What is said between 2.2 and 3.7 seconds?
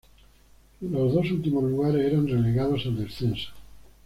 relegados al descenso.